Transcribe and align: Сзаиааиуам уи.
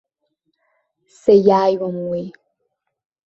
Сзаиааиуам 1.13 1.97
уи. 2.09 2.23